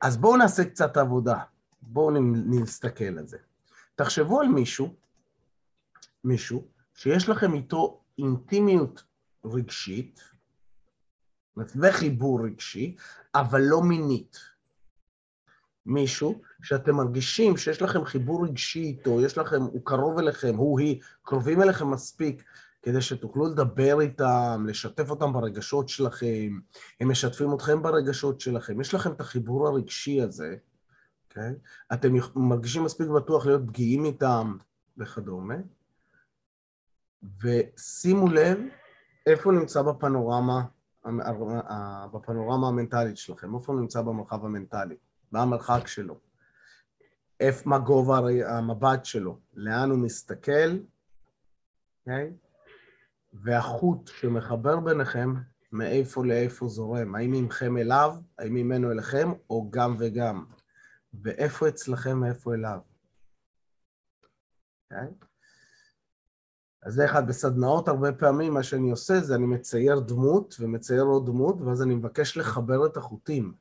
אז 0.00 0.16
בואו 0.16 0.36
נעשה 0.36 0.64
קצת 0.64 0.96
עבודה, 0.96 1.38
בואו 1.82 2.10
נסתכל 2.46 3.18
על 3.18 3.26
זה. 3.26 3.38
תחשבו 3.94 4.40
על 4.40 4.48
מישהו, 4.48 4.94
מישהו, 6.24 6.68
שיש 6.94 7.28
לכם 7.28 7.54
איתו 7.54 8.00
אינטימיות 8.18 9.02
רגשית, 9.44 10.20
וחיבור 11.56 12.44
רגשי, 12.44 12.96
אבל 13.34 13.60
לא 13.60 13.82
מינית. 13.82 14.36
מישהו 15.86 16.40
שאתם 16.62 16.94
מרגישים 16.94 17.56
שיש 17.56 17.82
לכם 17.82 18.04
חיבור 18.04 18.46
רגשי 18.46 18.82
איתו, 18.82 19.20
יש 19.20 19.38
לכם, 19.38 19.62
הוא 19.62 19.80
קרוב 19.84 20.18
אליכם, 20.18 20.56
הוא, 20.56 20.80
היא, 20.80 21.00
קרובים 21.22 21.62
אליכם 21.62 21.90
מספיק, 21.90 22.44
כדי 22.82 23.00
שתוכלו 23.00 23.46
לדבר 23.46 24.00
איתם, 24.00 24.64
לשתף 24.68 25.10
אותם 25.10 25.32
ברגשות 25.32 25.88
שלכם, 25.88 26.58
הם 27.00 27.10
משתפים 27.10 27.54
אתכם 27.54 27.82
ברגשות 27.82 28.40
שלכם, 28.40 28.80
יש 28.80 28.94
לכם 28.94 29.12
את 29.12 29.20
החיבור 29.20 29.68
הרגשי 29.68 30.22
הזה? 30.22 30.56
Okay? 31.30 31.38
אתם 31.92 32.08
מרגישים 32.36 32.84
מספיק 32.84 33.08
בטוח 33.08 33.46
להיות 33.46 33.62
פגיעים 33.66 34.04
איתם 34.04 34.56
וכדומה, 34.98 35.54
ושימו 37.42 38.28
לב 38.28 38.58
איפה 39.26 39.52
נמצא 39.52 39.82
בפנורמה, 39.82 40.62
בפנורמה 42.12 42.68
המנטלית 42.68 43.16
שלכם, 43.16 43.54
איפה 43.54 43.72
הוא 43.72 43.80
נמצא 43.80 44.02
במרחב 44.02 44.44
המנטלי, 44.44 44.96
מה 45.32 45.42
המרחק 45.42 45.86
שלו, 45.86 46.18
איפה, 47.40 47.68
מה 47.68 47.78
גובה 47.78 48.20
המבט 48.46 49.04
שלו, 49.04 49.38
לאן 49.54 49.90
הוא 49.90 49.98
מסתכל, 49.98 50.50
אוקיי? 52.00 52.30
Okay? 52.30 52.49
והחוט 53.32 54.08
שמחבר 54.08 54.80
ביניכם, 54.80 55.34
מאיפה 55.72 56.24
לאיפה 56.24 56.68
זורם, 56.68 57.14
האם 57.14 57.30
ממכם 57.30 57.76
אליו, 57.76 58.14
האם 58.38 58.54
ממנו 58.54 58.92
אליכם, 58.92 59.32
או 59.50 59.70
גם 59.70 59.96
וגם. 59.98 60.44
ואיפה 61.22 61.68
אצלכם, 61.68 62.18
מאיפה 62.18 62.54
אליו. 62.54 62.78
Okay? 64.92 64.94
אוקיי? 64.94 65.08
אז 66.82 66.94
זה 66.94 67.04
אחד, 67.04 67.26
בסדנאות 67.28 67.88
הרבה 67.88 68.12
פעמים 68.12 68.54
מה 68.54 68.62
שאני 68.62 68.90
עושה 68.90 69.20
זה 69.20 69.34
אני 69.34 69.46
מצייר 69.46 70.00
דמות 70.00 70.56
ומצייר 70.60 71.02
עוד 71.02 71.26
דמות, 71.26 71.60
ואז 71.60 71.82
אני 71.82 71.94
מבקש 71.94 72.36
לחבר 72.36 72.86
את 72.86 72.96
החוטים 72.96 73.54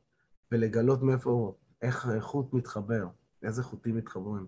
ולגלות 0.52 1.02
מאיפה, 1.02 1.56
איך 1.82 2.08
חוט 2.20 2.54
מתחבר, 2.54 3.08
איזה 3.44 3.64
חוטים 3.64 3.96
מתחברים. 3.96 4.48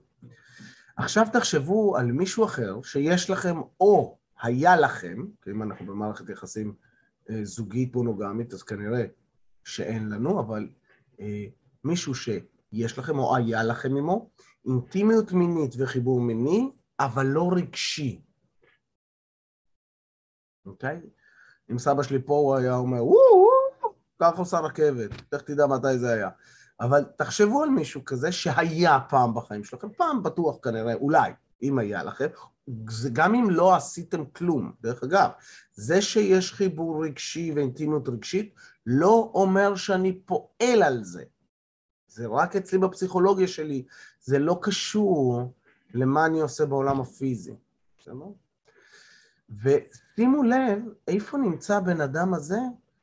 עכשיו 0.97 1.27
תחשבו 1.33 1.97
על 1.97 2.11
מישהו 2.11 2.45
אחר 2.45 2.81
שיש 2.81 3.29
לכם 3.29 3.61
או 3.79 4.17
היה 4.41 4.75
לכם, 4.75 5.25
אם 5.47 5.63
אנחנו 5.63 5.85
במערכת 5.85 6.29
יחסים 6.29 6.75
אה, 7.29 7.45
זוגית 7.45 7.95
מונוגמית, 7.95 8.53
אז 8.53 8.63
כנראה 8.63 9.05
שאין 9.63 10.09
לנו, 10.09 10.39
אבל 10.39 10.69
אה, 11.19 11.45
מישהו 11.83 12.15
שיש 12.15 12.97
לכם 12.97 13.19
או 13.19 13.35
היה 13.35 13.63
לכם 13.63 13.97
עמו, 13.97 14.29
אינטימיות 14.65 15.31
מינית 15.31 15.75
וחיבור 15.77 16.21
מיני, 16.21 16.71
אבל 16.99 17.25
לא 17.25 17.49
רגשי. 17.55 18.21
אוקיי? 20.65 21.01
אם 21.71 21.79
סבא 21.79 22.03
שלי 22.03 22.21
פה, 22.25 22.33
הוא 22.33 22.55
היה 22.55 22.75
אומר, 22.75 23.05
וואו, 23.05 23.47
כך 24.21 24.39
עושה 24.39 24.59
רכבת, 24.59 25.09
איך 25.33 25.41
תדע 25.41 25.67
מתי 25.67 25.99
זה 25.99 26.13
היה. 26.13 26.29
אבל 26.79 27.03
תחשבו 27.17 27.63
על 27.63 27.69
מישהו 27.69 28.05
כזה 28.05 28.31
שהיה 28.31 28.99
פעם 29.09 29.33
בחיים 29.33 29.63
שלכם, 29.63 29.87
פעם 29.97 30.23
בטוח 30.23 30.57
כנראה, 30.63 30.93
אולי, 30.93 31.31
אם 31.61 31.79
היה 31.79 32.03
לכם, 32.03 32.27
זה 32.89 33.09
גם 33.13 33.35
אם 33.35 33.49
לא 33.49 33.75
עשיתם 33.75 34.25
כלום, 34.25 34.71
דרך 34.81 35.03
אגב, 35.03 35.29
זה 35.73 36.01
שיש 36.01 36.53
חיבור 36.53 37.05
רגשי 37.05 37.51
ואינטימיות 37.55 38.09
רגשית 38.09 38.53
לא 38.85 39.31
אומר 39.33 39.75
שאני 39.75 40.19
פועל 40.25 40.83
על 40.83 41.03
זה. 41.03 41.23
זה 42.07 42.27
רק 42.27 42.55
אצלי 42.55 42.79
בפסיכולוגיה 42.79 43.47
שלי, 43.47 43.85
זה 44.21 44.39
לא 44.39 44.59
קשור 44.61 45.53
למה 45.93 46.25
אני 46.25 46.41
עושה 46.41 46.65
בעולם 46.65 47.01
הפיזי. 47.01 47.55
בסדר? 47.99 48.25
ושימו 49.63 50.43
לב 50.43 50.79
איפה 51.07 51.37
נמצא 51.37 51.77
הבן 51.77 52.01
אדם 52.01 52.33
הזה 52.33 52.59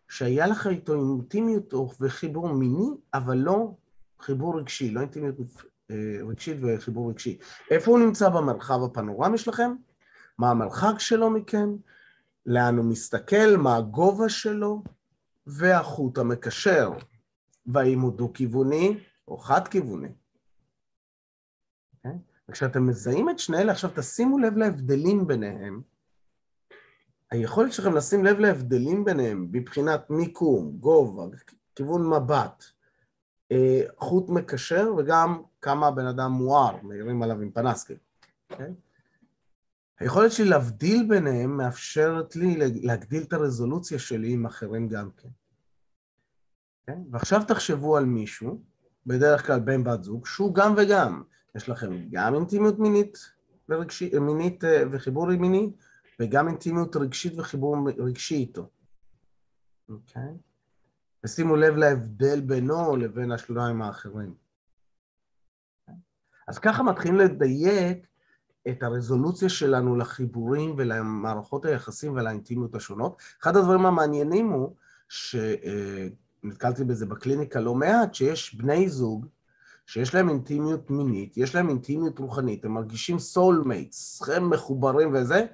שהיה 0.09 0.47
לך 0.47 0.67
איתו 0.67 0.95
אינטימיות 0.95 1.75
וחיבור 2.01 2.49
מיני, 2.49 2.89
אבל 3.15 3.37
לא 3.37 3.75
חיבור 4.21 4.59
רגשי, 4.59 4.91
לא 4.91 5.01
אינטימיות 5.01 5.35
רגשית 6.29 6.57
וחיבור 6.63 7.11
רגשי. 7.11 7.39
איפה 7.71 7.91
הוא 7.91 7.99
נמצא 7.99 8.29
במרחב 8.29 8.83
הפנורמי 8.85 9.39
שלכם? 9.39 9.73
מה 10.39 10.51
המרחק 10.51 10.99
שלו 10.99 11.31
מכם? 11.31 11.77
לאן 12.47 12.77
הוא 12.77 12.85
מסתכל? 12.85 13.57
מה 13.57 13.77
הגובה 13.77 14.29
שלו? 14.29 14.83
והחוט 15.47 16.19
המקשר. 16.19 16.93
והאם 17.67 18.01
הוא 18.01 18.13
דו-כיווני 18.13 18.99
או 19.29 19.39
חד-כיווני. 19.39 20.09
Okay? 20.09 20.11
אוקיי? 21.95 22.19
וכשאתם 22.49 22.87
מזהים 22.87 23.31
את 23.31 23.39
שני 23.39 23.59
אלה, 23.59 23.73
עכשיו 23.73 23.91
תשימו 23.95 24.39
לב 24.39 24.57
להבדלים 24.57 25.27
ביניהם. 25.27 25.83
היכולת 27.31 27.73
שלכם 27.73 27.95
לשים 27.95 28.25
לב 28.25 28.39
להבדלים 28.39 29.05
ביניהם 29.05 29.49
מבחינת 29.53 30.11
מיקום, 30.11 30.77
גובה, 30.81 31.37
כיוון 31.75 32.11
מבט, 32.11 32.65
אה, 32.65 32.78
חוט 33.99 34.29
מקשר 34.29 34.95
וגם 34.99 35.43
כמה 35.61 35.87
הבן 35.87 36.07
אדם 36.07 36.33
מואר, 36.33 36.77
מעירים 36.83 37.23
עליו 37.23 37.41
עם 37.41 37.51
פנסקי. 37.51 37.93
Okay? 37.93 37.97
אוקיי? 38.53 38.75
היכולת 40.01 40.33
שלי 40.33 40.49
להבדיל 40.49 41.07
ביניהם 41.09 41.57
מאפשרת 41.57 42.37
לי 42.37 42.57
להגדיל 42.83 43.23
את 43.23 43.33
הרזולוציה 43.33 43.99
שלי 43.99 44.33
עם 44.33 44.47
אחרים 44.47 44.89
גם 44.89 45.11
כן. 45.17 45.29
Okay? 45.29 45.33
אוקיי? 46.81 47.05
ועכשיו 47.11 47.43
תחשבו 47.49 47.97
על 47.97 48.05
מישהו, 48.05 48.63
בדרך 49.07 49.47
כלל 49.47 49.61
בן 49.61 49.85
בת 49.85 50.05
זוג, 50.05 50.27
שהוא 50.27 50.55
גם 50.55 50.75
וגם. 50.77 51.23
יש 51.55 51.69
לכם 51.69 52.09
גם 52.11 52.35
אינטימיות 52.35 52.79
מינית, 52.79 53.19
ורגשי, 53.69 54.19
מינית 54.19 54.65
אה, 54.65 54.83
וחיבור 54.91 55.27
מיני, 55.27 55.73
וגם 56.21 56.49
אינטימיות 56.49 56.97
רגשית 56.97 57.39
וחיבור 57.39 57.77
רגשי 57.99 58.35
איתו. 58.35 58.69
אוקיי? 59.89 60.23
Okay? 60.23 60.48
ושימו 61.25 61.57
לב 61.57 61.77
להבדל 61.77 62.41
בינו 62.41 62.97
לבין 62.97 63.33
השוליים 63.33 63.83
האחרים. 63.83 64.35
אז 66.49 66.59
ככה 66.59 66.83
מתחילים 66.83 67.17
לדייק 67.17 68.07
את 68.69 68.83
הרזולוציה 68.83 69.49
שלנו 69.49 69.97
לחיבורים 69.97 70.75
ולמערכות 70.79 71.65
היחסים 71.65 72.13
ולאינטימיות 72.13 72.75
השונות. 72.75 73.23
אחד 73.43 73.57
הדברים 73.57 73.87
המעניינים 73.87 74.49
הוא, 74.49 74.75
שנתקלתי 75.09 76.85
בזה 76.85 77.07
בקליניקה 77.07 77.61
לא 77.61 77.75
מעט, 77.75 78.15
שיש 78.15 78.55
בני 78.55 78.89
זוג 78.89 79.27
שיש 79.89 80.15
להם 80.15 80.29
אינטימיות 80.29 80.91
מינית, 80.91 81.37
יש 81.37 81.55
להם 81.55 81.69
אינטימיות 81.69 82.19
רוחנית, 82.19 82.65
הם 82.65 82.73
מרגישים 82.73 83.17
soulmates, 83.17 84.33
הם 84.33 84.51
מחוברים 84.51 85.15
וזה, 85.15 85.47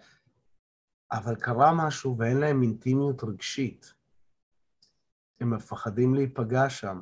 אבל 1.13 1.35
קרה 1.35 1.87
משהו 1.87 2.17
ואין 2.19 2.37
להם 2.37 2.63
אינטימיות 2.63 3.25
רגשית. 3.25 3.95
הם 5.41 5.51
מפחדים 5.51 6.15
להיפגע 6.15 6.71
שם. 6.71 7.01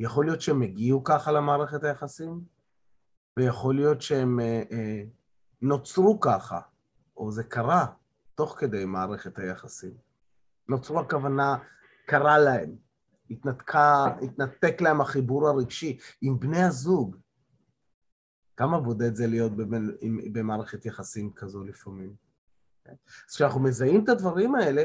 יכול 0.00 0.24
להיות 0.24 0.40
שהם 0.40 0.62
הגיעו 0.62 1.04
ככה 1.04 1.32
למערכת 1.32 1.84
היחסים, 1.84 2.40
ויכול 3.36 3.74
להיות 3.74 4.02
שהם 4.02 4.40
אה, 4.40 4.62
אה, 4.72 5.02
נוצרו 5.62 6.20
ככה, 6.20 6.60
או 7.16 7.32
זה 7.32 7.44
קרה 7.44 7.86
תוך 8.34 8.54
כדי 8.58 8.84
מערכת 8.84 9.38
היחסים. 9.38 9.94
נוצרו 10.68 11.00
הכוונה, 11.00 11.56
קרה 12.06 12.38
להם, 12.38 12.76
התנתקה, 13.30 14.04
התנתק 14.22 14.80
להם 14.80 15.00
החיבור 15.00 15.48
הרגשי 15.48 15.98
עם 16.20 16.40
בני 16.40 16.62
הזוג. 16.62 17.16
כמה 18.56 18.80
בודד 18.80 19.14
זה 19.14 19.26
להיות 19.26 19.52
במערכת 20.32 20.86
יחסים 20.86 21.32
כזו 21.32 21.64
לפעמים. 21.64 22.14
אז 23.28 23.34
כשאנחנו 23.34 23.60
מזהים 23.60 24.04
את 24.04 24.08
הדברים 24.08 24.54
האלה, 24.54 24.84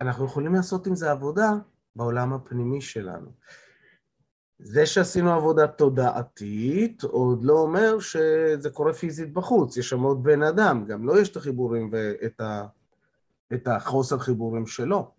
אנחנו 0.00 0.24
יכולים 0.24 0.54
לעשות 0.54 0.86
עם 0.86 0.94
זה 0.94 1.10
עבודה 1.10 1.50
בעולם 1.96 2.32
הפנימי 2.32 2.80
שלנו. 2.80 3.30
זה 4.58 4.86
שעשינו 4.86 5.32
עבודה 5.32 5.66
תודעתית 5.66 7.02
עוד 7.02 7.44
לא 7.44 7.58
אומר 7.58 8.00
שזה 8.00 8.70
קורה 8.72 8.92
פיזית 8.92 9.32
בחוץ, 9.32 9.76
יש 9.76 9.88
שם 9.88 10.00
עוד 10.00 10.22
בן 10.22 10.42
אדם, 10.42 10.84
גם 10.86 11.04
לו 11.04 11.14
לא 11.14 11.20
יש 11.20 11.28
את 11.28 11.36
החיבורים 11.36 11.90
ואת 11.92 12.40
ה... 12.40 12.66
את 13.54 13.68
החוסר 13.68 14.18
חיבורים 14.18 14.66
שלו. 14.66 15.10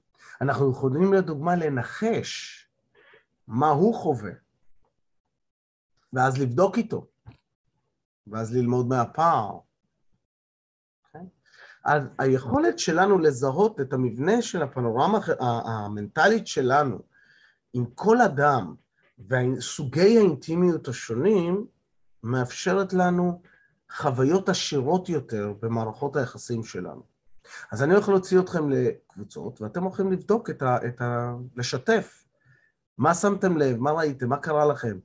אנחנו 0.42 0.72
יכולים 0.72 1.14
לדוגמה 1.14 1.56
לנחש 1.56 2.64
מה 3.48 3.70
הוא 3.70 3.96
חווה, 3.96 4.32
ואז 6.14 6.38
לבדוק 6.42 6.78
איתו, 6.78 7.08
ואז 8.28 8.56
ללמוד 8.56 8.88
מהפער. 8.88 9.60
אז 11.86 12.04
היכולת 12.18 12.80
שלנו 12.80 13.20
לזהות 13.20 13.82
את 13.82 13.94
המבנה 13.94 14.42
של 14.42 14.62
הפנורמה 14.62 15.20
המנטלית 15.40 16.48
שלנו 16.48 17.00
עם 17.74 17.86
כל 17.96 18.22
אדם 18.22 18.76
וסוגי 19.30 20.18
האינטימיות 20.18 20.88
השונים 20.88 21.66
מאפשרת 22.24 22.94
לנו 22.94 23.42
חוויות 23.92 24.50
עשירות 24.50 25.10
יותר 25.10 25.54
במערכות 25.62 26.16
היחסים 26.16 26.64
שלנו. 26.64 27.04
אז 27.72 27.84
אני 27.84 27.94
הולך 27.94 28.10
להוציא 28.10 28.40
אתכם 28.40 28.70
לקבוצות, 28.70 29.62
ואתם 29.62 29.84
הולכים 29.84 30.12
לבדוק 30.12 30.50
את 30.50 30.62
ה... 30.62 30.78
את 30.88 31.02
ה... 31.02 31.34
לשתף. 31.56 32.26
מה 32.98 33.14
שמתם 33.14 33.58
לב? 33.58 33.78
מה 33.80 33.92
ראיתם? 33.92 34.30
מה 34.30 34.38
קרה 34.38 34.66
לכם? 34.66 34.98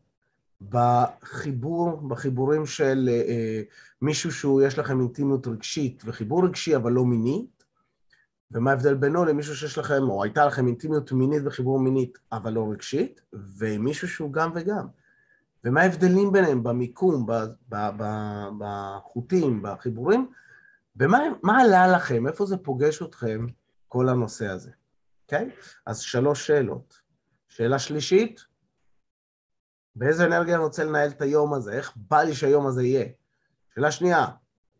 בחיבור, 0.60 2.08
בחיבורים 2.08 2.66
של 2.66 3.08
אה, 3.08 3.22
אה, 3.28 3.62
מישהו 4.02 4.32
שהוא, 4.32 4.62
יש 4.62 4.78
לכם 4.78 5.00
אינטימיות 5.00 5.46
רגשית 5.46 6.02
וחיבור 6.06 6.44
רגשי 6.44 6.76
אבל 6.76 6.92
לא 6.92 7.04
מינית, 7.04 7.64
ומה 8.50 8.70
ההבדל 8.70 8.94
בינו 8.94 9.24
למישהו 9.24 9.56
שיש 9.56 9.78
לכם, 9.78 10.02
או 10.02 10.24
הייתה 10.24 10.46
לכם 10.46 10.66
אינטימיות 10.66 11.12
מינית 11.12 11.42
וחיבור 11.44 11.80
מינית 11.80 12.18
אבל 12.32 12.52
לא 12.52 12.70
רגשית, 12.70 13.20
ומישהו 13.32 14.08
שהוא 14.08 14.32
גם 14.32 14.50
וגם. 14.54 14.86
ומה 15.64 15.80
ההבדלים 15.80 16.32
ביניהם 16.32 16.62
במיקום, 16.62 17.26
בחוטים, 18.58 19.62
בחיבורים, 19.62 20.30
ומה 20.96 21.62
עלה 21.62 21.88
לכם, 21.88 22.26
איפה 22.26 22.46
זה 22.46 22.56
פוגש 22.56 23.02
אתכם, 23.02 23.46
כל 23.88 24.08
הנושא 24.08 24.46
הזה, 24.46 24.70
אוקיי? 25.24 25.50
Okay? 25.50 25.64
אז 25.86 25.98
שלוש 25.98 26.46
שאלות. 26.46 27.00
שאלה 27.48 27.78
שלישית, 27.78 28.44
באיזה 29.98 30.24
אנרגיה 30.24 30.54
אני 30.54 30.64
רוצה 30.64 30.84
לנהל 30.84 31.08
את 31.08 31.22
היום 31.22 31.54
הזה? 31.54 31.72
איך 31.72 31.92
בא 31.96 32.22
לי 32.22 32.34
שהיום 32.34 32.66
הזה 32.66 32.82
יהיה? 32.82 33.04
שאלה 33.74 33.90
שנייה, 33.90 34.26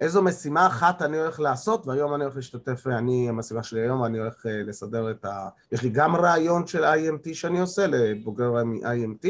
איזו 0.01 0.23
משימה 0.23 0.67
אחת 0.67 1.03
אני 1.03 1.19
הולך 1.19 1.41
לעשות, 1.41 1.87
והיום 1.87 2.15
אני 2.15 2.25
הולך 2.25 2.37
להשתתף, 2.37 2.87
אני, 2.87 3.29
המשימה 3.29 3.63
שלי 3.63 3.81
היום, 3.81 4.05
אני 4.05 4.19
הולך 4.19 4.47
אה, 4.47 4.63
לסדר 4.63 5.11
את 5.11 5.25
ה... 5.25 5.49
יש 5.73 5.83
לי 5.83 5.91
גם 5.91 6.17
רעיון 6.17 6.67
של 6.67 6.85
IMT 6.85 7.35
שאני 7.35 7.61
עושה 7.61 7.87
לבוגר 7.87 8.53
IMT, 8.83 9.29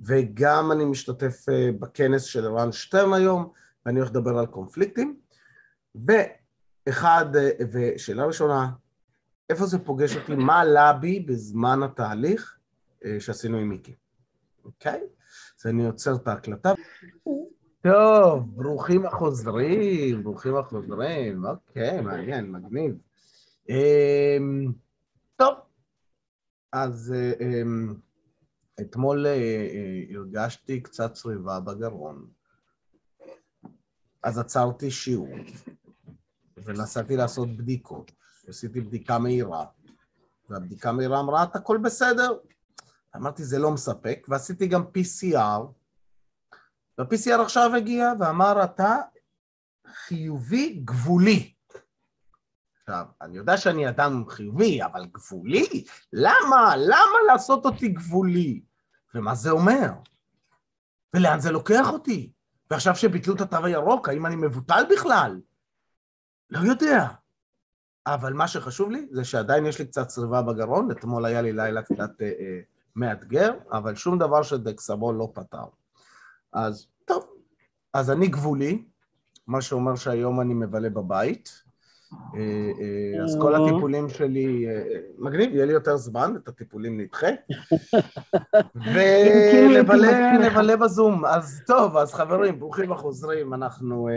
וגם 0.00 0.72
אני 0.72 0.84
משתתף 0.84 1.48
אה, 1.48 1.70
בכנס 1.80 2.22
של 2.22 2.46
רן 2.46 2.72
שטרן 2.72 3.12
היום, 3.12 3.48
ואני 3.86 3.98
הולך 3.98 4.10
לדבר 4.10 4.38
על 4.38 4.46
קונפליקטים. 4.46 5.16
ואחד, 6.06 7.36
אה, 7.36 7.50
ושאלה 7.72 8.24
ראשונה, 8.24 8.70
איפה 9.50 9.66
זה 9.66 9.78
פוגש 9.78 10.16
אותי? 10.16 10.34
מה 10.34 10.60
עלה 10.60 10.92
בי 10.92 11.20
בזמן 11.20 11.82
התהליך 11.82 12.56
שעשינו 13.18 13.58
עם 13.58 13.68
מיקי? 13.68 13.94
אוקיי? 14.64 15.00
אז 15.62 15.66
אני 15.66 15.86
עוצר 15.86 16.14
את 16.14 16.28
ההקלטה. 16.28 16.72
טוב, 17.80 18.62
ברוכים 18.62 19.06
החוזרים, 19.06 20.22
ברוכים 20.22 20.56
החוזרים, 20.56 21.44
אוקיי, 21.44 22.00
מעניין, 22.00 22.52
מגניב. 22.52 22.94
אמ, 23.68 24.72
טוב, 25.36 25.54
אז 26.72 27.14
אמ, 27.40 27.94
אתמול 28.80 29.26
אה, 29.26 29.32
אה, 29.32 30.16
הרגשתי 30.16 30.80
קצת 30.80 31.12
צריבה 31.12 31.60
בגרון, 31.60 32.26
אז 34.22 34.38
עצרתי 34.38 34.90
שיעור 34.90 35.34
ונסעתי 36.56 37.16
לעשות 37.16 37.56
בדיקות. 37.56 38.12
עשיתי 38.48 38.80
בדיקה 38.80 39.18
מהירה, 39.18 39.64
והבדיקה 40.50 40.88
המהירה 40.88 41.20
אמרה, 41.20 41.42
את 41.44 41.56
הכל 41.56 41.78
בסדר, 41.78 42.38
אמרתי, 43.16 43.44
זה 43.44 43.58
לא 43.58 43.70
מספק, 43.70 44.26
ועשיתי 44.28 44.66
גם 44.66 44.82
PCR, 44.82 45.62
וה-PCR 46.98 47.42
עכשיו 47.42 47.74
הגיע 47.76 48.12
ואמר, 48.20 48.64
אתה 48.64 48.96
חיובי 49.86 50.80
גבולי. 50.84 51.54
עכשיו, 52.80 53.06
אני 53.20 53.36
יודע 53.36 53.56
שאני 53.56 53.88
אדם 53.88 54.24
חיובי, 54.28 54.82
אבל 54.84 55.06
גבולי? 55.06 55.84
למה? 56.12 56.74
למה 56.76 57.32
לעשות 57.32 57.64
אותי 57.64 57.88
גבולי? 57.88 58.62
ומה 59.14 59.34
זה 59.34 59.50
אומר? 59.50 59.88
ולאן 61.14 61.40
זה 61.40 61.50
לוקח 61.50 61.90
אותי? 61.92 62.32
ועכשיו 62.70 62.96
שביטלו 62.96 63.34
את 63.34 63.40
התו 63.40 63.64
הירוק, 63.64 64.08
האם 64.08 64.26
אני 64.26 64.36
מבוטל 64.36 64.82
בכלל? 64.90 65.40
לא 66.50 66.58
יודע. 66.58 67.08
אבל 68.06 68.32
מה 68.32 68.48
שחשוב 68.48 68.90
לי 68.90 69.06
זה 69.10 69.24
שעדיין 69.24 69.66
יש 69.66 69.78
לי 69.78 69.86
קצת 69.86 70.06
צריבה 70.06 70.42
בגרון, 70.42 70.90
אתמול 70.90 71.24
היה 71.24 71.42
לי 71.42 71.52
לילה 71.52 71.82
קצת 71.82 72.10
אה, 72.20 72.26
אה, 72.40 72.60
מאתגר, 72.96 73.52
אבל 73.72 73.94
שום 73.94 74.18
דבר 74.18 74.42
שדקסמול 74.42 75.14
לא 75.14 75.28
פתר. 75.34 75.64
אז 76.52 76.86
טוב, 77.04 77.24
אז 77.94 78.10
אני 78.10 78.28
גבולי, 78.28 78.84
מה 79.46 79.60
שאומר 79.60 79.96
שהיום 79.96 80.40
אני 80.40 80.54
מבלה 80.54 80.90
בבית, 80.90 81.62
אה, 82.34 82.40
אה, 82.40 83.24
אז 83.24 83.38
כל 83.40 83.54
הטיפולים 83.54 84.08
שלי, 84.08 84.66
אה, 84.68 84.82
מגניב, 85.18 85.54
יהיה 85.54 85.66
לי 85.66 85.72
יותר 85.72 85.96
זמן, 85.96 86.34
את 86.42 86.48
הטיפולים 86.48 87.00
נדחה, 87.00 87.26
ונבלה 88.94 90.76
בזום. 90.76 91.24
אז 91.24 91.62
טוב, 91.66 91.96
אז 91.96 92.14
חברים, 92.14 92.58
ברוכים 92.58 92.92
החוזרים, 92.92 93.54
אנחנו... 93.54 94.08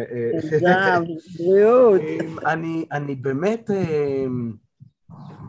גם, 0.61 1.03
בריאות. 1.39 2.01
אני 2.91 3.15
באמת... 3.15 3.69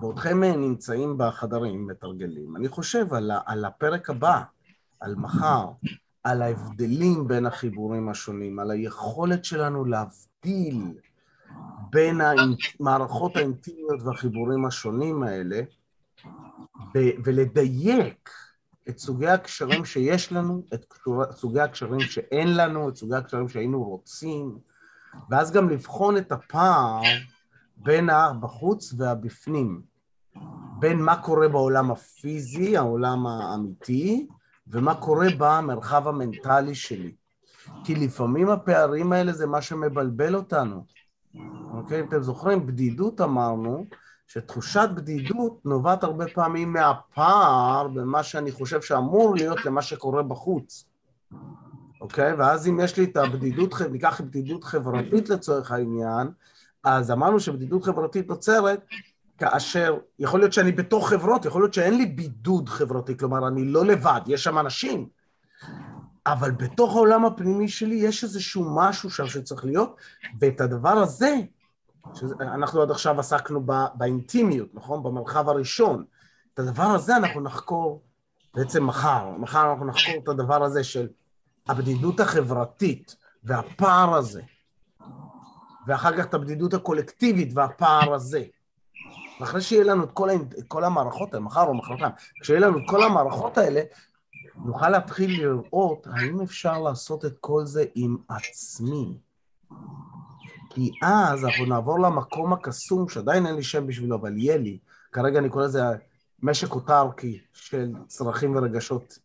בעודכם 0.01 0.45
נמצאים 0.45 1.19
בחדרים, 1.19 1.87
מתרגלים, 1.87 2.57
אני 2.57 2.69
חושב 2.69 3.15
על, 3.15 3.31
על 3.47 3.65
הפרק 3.65 4.11
הבא, 4.11 4.43
על 5.01 5.15
מחר, 5.15 5.69
על 6.25 6.43
ההבדלים 6.43 7.29
בין 7.29 7.47
החיבורים 7.47 8.09
השונים, 8.09 8.59
על 8.59 8.71
היכולת 8.71 9.45
שלנו 9.45 9.85
להבדיל 9.85 10.95
בין 11.91 12.21
המערכות 12.21 13.37
האינטימיות 13.37 14.03
והחיבורים 14.03 14.65
השונים 14.65 15.23
האלה, 15.23 15.61
ולדייק 17.25 18.31
את 18.89 18.99
סוגי 18.99 19.29
הקשרים 19.29 19.85
שיש 19.85 20.33
לנו, 20.33 20.63
את 20.75 20.95
סוגי 21.31 21.61
הקשרים 21.61 22.01
שאין 22.01 22.57
לנו, 22.57 22.89
את 22.89 22.97
סוגי 22.97 23.15
הקשרים 23.15 23.49
שהיינו 23.49 23.85
רוצים, 23.85 24.59
ואז 25.31 25.53
גם 25.53 25.71
לבחון 25.71 26.17
את 26.17 26.33
הפער 26.33 27.03
בין 27.77 28.11
הבחוץ 28.11 28.95
והבפנים, 28.97 29.83
בין 30.79 31.03
מה 31.03 31.23
קורה 31.23 31.49
בעולם 31.49 31.91
הפיזי, 31.91 32.77
העולם 32.77 33.27
האמיתי, 33.27 34.27
ומה 34.69 34.95
קורה 34.95 35.27
במרחב 35.39 36.09
המנטלי 36.09 36.75
שלי. 36.75 37.13
כי 37.85 37.95
לפעמים 37.95 38.49
הפערים 38.49 39.13
האלה 39.13 39.33
זה 39.33 39.47
מה 39.47 39.63
שמבלבל 39.63 40.37
אותנו. 40.37 40.85
אוקיי? 41.73 42.01
אתם 42.01 42.23
זוכרים, 42.23 42.67
בדידות 42.67 43.21
אמרנו, 43.21 43.87
שתחושת 44.27 44.89
בדידות 44.95 45.61
נובעת 45.65 46.05
הרבה 46.05 46.25
פעמים 46.35 46.73
מהפער 46.73 47.89
במה 47.89 48.23
שאני 48.23 48.53
חושב 48.53 48.83
שאמור 48.83 49.35
להיות 49.35 49.65
למה 49.65 49.83
שקורה 49.83 50.23
בחוץ. 50.23 50.85
אוקיי? 52.01 52.33
ואז 52.33 52.69
אם 52.69 52.81
יש 52.81 52.97
לי 52.97 53.05
את 53.05 53.17
הבדידות, 53.17 53.75
ניקח 53.91 54.21
בדידות 54.21 54.65
חברתית 54.65 55.29
לצורך 55.29 55.73
העניין, 55.73 56.29
אז 56.87 57.11
אמרנו 57.11 57.41
שבדידות 57.41 57.85
חברתית 57.85 58.29
נוצרת 58.29 58.85
כאשר, 59.39 59.97
יכול 60.19 60.41
להיות 60.41 60.53
שאני 60.53 60.73
בתוך 60.73 61.09
חברות, 61.09 61.45
יכול 61.45 61.63
להיות 61.63 61.75
שאין 61.75 61.97
לי 61.99 62.07
בידוד 62.07 62.69
חברתי, 62.69 63.17
כלומר, 63.17 63.49
אני 63.49 63.65
לא 63.65 63.85
לבד, 63.85 64.21
יש 64.27 64.45
שם 64.45 64.59
אנשים, 64.59 65.09
אבל 66.27 66.51
בתוך 66.51 66.95
העולם 66.95 67.25
הפנימי 67.25 67.69
שלי 67.69 67.95
יש 67.95 68.25
איזשהו 68.25 68.77
משהו 68.77 69.11
שם 69.11 69.27
שצריך 69.27 69.65
להיות, 69.65 69.97
ואת 70.41 70.61
הדבר 70.61 70.89
הזה, 70.89 71.35
אנחנו 72.41 72.83
עד 72.83 72.91
עכשיו 72.91 73.21
עסקנו 73.21 73.61
בא, 73.61 73.87
באינטימיות, 73.95 74.75
נכון? 74.75 75.03
במרחב 75.03 75.49
הראשון. 75.49 76.05
את 76.55 76.59
הדבר 76.59 76.83
הזה 76.83 77.17
אנחנו 77.17 77.41
נחקור 77.41 78.03
בעצם 78.55 78.87
מחר. 78.87 79.31
מחר 79.39 79.71
אנחנו 79.71 79.87
נחקור 79.87 80.15
את 80.23 80.29
הדבר 80.29 80.65
הזה 80.65 80.85
של 80.85 81.09
הבדידות 81.69 82.21
החברתית 82.21 83.17
והפער 83.45 84.15
הזה. 84.15 84.43
ואחר 85.87 86.17
כך 86.17 86.25
את 86.25 86.35
הבדידות 86.35 86.75
הקולקטיבית 86.75 87.51
והפער 87.55 88.15
הזה. 88.15 88.45
ואחרי 89.41 89.61
שיהיה 89.61 89.85
לנו 89.85 90.05
את 90.05 90.11
כל, 90.13 90.31
את 90.31 90.65
כל 90.69 90.85
המערכות 90.85 91.35
האלה, 91.35 91.45
מחר 91.45 91.63
או 91.63 91.75
מחרתיים, 91.75 92.13
כשיהיה 92.41 92.61
לנו 92.61 92.79
את 92.79 92.83
כל 92.87 93.03
המערכות 93.03 93.59
האלה, 93.59 93.81
נוכל 94.65 94.89
להתחיל 94.89 95.43
לראות 95.43 96.07
האם 96.11 96.41
אפשר 96.41 96.83
לעשות 96.83 97.25
את 97.25 97.39
כל 97.41 97.65
זה 97.65 97.85
עם 97.95 98.17
עצמי. 98.29 99.19
כי 100.71 100.91
אז 101.03 101.45
אנחנו 101.45 101.67
נעבור 101.67 102.01
למקום 102.01 102.53
הקסום, 102.53 103.09
שעדיין 103.09 103.47
אין 103.47 103.55
לי 103.55 103.63
שם 103.63 103.87
בשבילו, 103.87 104.17
אבל 104.17 104.37
יהיה 104.37 104.57
לי, 104.57 104.79
כרגע 105.13 105.39
אני 105.39 105.49
קורא 105.49 105.65
לזה 105.65 105.81
משק 106.43 106.73
אוטרקי 106.73 107.41
של 107.53 107.93
צרכים 108.07 108.57
ורגשות, 108.57 109.19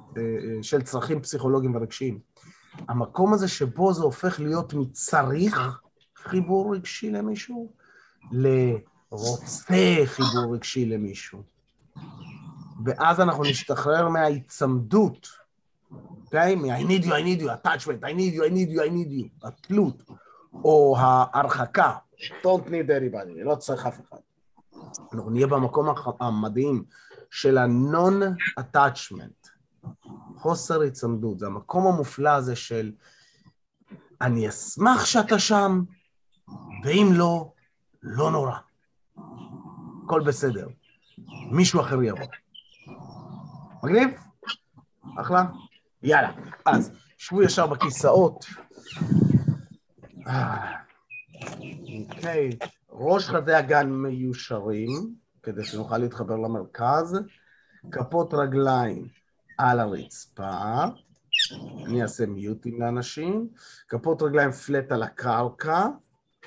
אה, 0.00 0.22
אה, 0.22 0.62
של 0.62 0.82
צרכים 0.82 1.22
פסיכולוגיים 1.22 1.76
ורגשיים. 1.76 2.18
המקום 2.88 3.34
הזה 3.34 3.48
שבו 3.48 3.92
זה 3.92 4.02
הופך 4.02 4.40
להיות 4.40 4.74
מצריך 4.74 5.80
חיבור 6.22 6.74
רגשי 6.74 7.10
למישהו, 7.10 7.72
לרוצה 8.32 9.96
חיבור 10.04 10.54
רגשי 10.54 10.86
למישהו. 10.86 11.42
ואז 12.84 13.20
אנחנו 13.20 13.44
נשתחרר 13.44 14.08
מההיצמדות, 14.08 15.28
אוקיי? 16.24 16.54
מ-I 16.54 16.82
need 16.82 17.04
you, 17.04 17.08
I 17.08 17.22
need 17.22 17.40
you, 17.42 17.48
attachment, 17.48 18.04
I 18.04 18.12
need 18.12 18.34
you, 18.34 18.42
I 18.42 18.50
need 18.50 18.70
you, 18.70 18.80
I 18.80 18.88
need 18.88 19.10
you, 19.20 19.46
התלות, 19.48 20.02
או 20.64 20.96
ההרחקה, 20.98 21.94
don't 22.42 22.66
need 22.66 22.88
anybody, 22.88 23.44
לא 23.44 23.54
צריך 23.54 23.86
אף 23.86 24.00
אחד. 24.00 24.18
אנחנו 25.12 25.30
נהיה 25.30 25.46
במקום 25.46 25.86
המדהים 26.20 26.84
של 27.30 27.58
ה-non-attachment, 27.58 29.48
חוסר 30.36 30.80
היצמדות, 30.80 31.38
זה 31.38 31.46
המקום 31.46 31.86
המופלא 31.86 32.30
הזה 32.30 32.56
של 32.56 32.92
אני 34.20 34.48
אשמח 34.48 35.04
שאתה 35.04 35.38
שם, 35.38 35.82
ואם 36.84 37.08
לא, 37.12 37.52
לא 38.02 38.30
נורא. 38.30 38.56
הכל 40.04 40.22
בסדר. 40.26 40.68
מישהו 41.50 41.80
אחר 41.80 42.02
יבוא. 42.02 42.26
מגניב? 43.82 44.10
אחלה. 45.20 45.44
יאללה, 46.02 46.32
אז 46.64 46.92
שבו 47.18 47.42
ישר 47.42 47.66
בכיסאות. 47.66 48.44
אוקיי, 52.10 52.50
ראש 52.90 53.28
חזה 53.28 53.58
הגן 53.58 53.90
מיושרים, 53.90 55.14
כדי 55.42 55.64
שנוכל 55.64 55.98
להתחבר 55.98 56.36
למרכז. 56.36 57.18
כפות 57.92 58.34
רגליים 58.34 59.08
על 59.58 59.80
הרצפה. 59.80 60.84
אני 61.86 62.02
אעשה 62.02 62.26
מיוטים 62.26 62.80
לאנשים. 62.80 63.48
כפות 63.88 64.22
רגליים 64.22 64.52
פלט 64.52 64.92
על 64.92 65.02
הקרקע, 65.02 65.86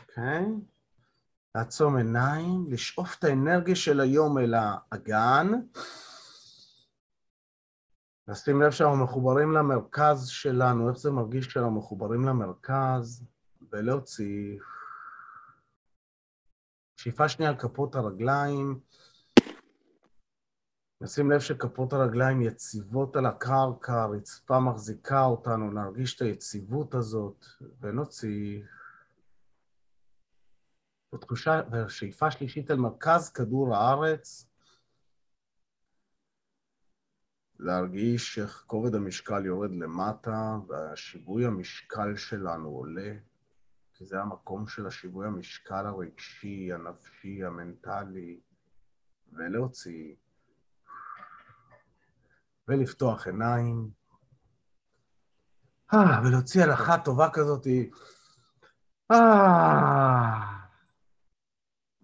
אוקיי? 0.02 0.46
לעצום 1.56 1.98
עיניים, 1.98 2.66
לשאוף 2.68 3.16
את 3.20 3.24
האנרגיה 3.24 3.76
של 3.76 4.00
היום 4.00 4.38
אל 4.38 4.54
האגן. 4.54 5.48
לשים 8.28 8.62
לב 8.62 8.72
שאנחנו 8.72 9.04
מחוברים 9.04 9.52
למרכז 9.52 10.28
שלנו, 10.28 10.90
איך 10.90 10.98
זה 10.98 11.12
מרגיש 11.12 11.46
שאנחנו 11.46 11.72
מחוברים 11.72 12.26
למרכז, 12.26 13.26
ולהוציא. 13.72 14.60
שאיפה 16.98 17.30
שנייה 17.30 17.52
על 17.52 17.58
כפות 17.58 17.96
הרגליים. 17.96 18.80
נשים 21.02 21.32
לב 21.32 21.40
שכפות 21.40 21.94
הרגליים 21.94 22.42
יציבות 22.42 23.16
על 23.16 23.26
הקרקע, 23.26 23.94
הרצפה 23.94 24.60
מחזיקה 24.60 25.24
אותנו, 25.24 25.72
להרגיש 25.72 26.16
את 26.16 26.22
היציבות 26.22 26.96
הזאת, 26.96 27.46
ונוציא. 27.82 28.62
ותחושה, 31.14 31.62
ושאיפה 31.72 32.32
שלישית 32.32 32.72
אל 32.72 32.76
מרכז 32.76 33.30
כדור 33.30 33.76
הארץ, 33.76 34.48
להרגיש 37.60 38.40
איך 38.40 38.64
כובד 38.68 38.96
המשקל 38.96 39.46
יורד 39.46 39.72
למטה 39.72 40.58
והשיווי 40.68 41.46
המשקל 41.46 42.16
שלנו 42.16 42.70
עולה, 42.70 43.14
כי 43.94 44.06
זה 44.06 44.22
המקום 44.22 44.68
של 44.68 44.88
השיווי 44.88 45.28
המשקל 45.28 45.86
הרגשי, 45.86 46.74
הנפשי, 46.74 47.44
המנטלי, 47.44 48.40
ולהוציא. 49.34 50.16
ולפתוח 52.68 53.28
עיניים, 53.28 53.90
אה, 55.94 56.22
ולהוציא 56.24 56.64
הלכה 56.64 56.98
טובה 56.98 57.30
כזאת, 57.34 57.68
אה, 59.12 60.61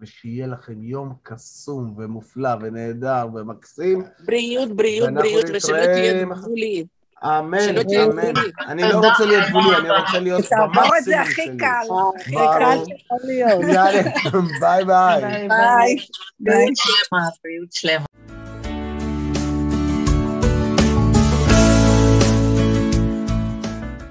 ושיהיה 0.02 0.48
לכם 0.48 0.84
יום 0.84 1.14
קסום 1.24 1.94
ומופלא 1.98 2.50
ונהדר 2.62 3.28
ומקסים. 3.34 4.04
בריאות, 4.26 4.76
בריאות, 4.76 5.14
בריאות, 5.14 5.46
ושלא 5.54 5.86
תהיה 5.86 6.24
גבולית. 6.26 6.88
אמן, 7.24 7.58
אמן. 8.04 8.34
אני 8.68 8.82
לא 8.82 8.98
רוצה 9.10 9.26
להיות 9.26 9.44
גבולי, 9.50 9.78
אני 9.78 9.90
רוצה 9.90 10.20
להיות 10.20 10.42
במקסימום 10.42 10.74
שלי. 10.74 10.82
תעבור 10.82 10.98
את 10.98 11.04
זה 11.04 11.22
הכי 11.22 11.58
קל, 11.58 11.88
הכי 12.20 12.36
קל 12.60 12.78
שיכול 12.86 13.18
להיות. 13.24 13.62
יאללה, 13.74 14.02
ביי 14.62 14.86
ביי. 14.86 15.48
ביי. 15.48 15.96
בריאות 16.40 16.76
שלמה, 16.76 17.28
בריאות 17.44 17.74
שלמה. 17.74 18.06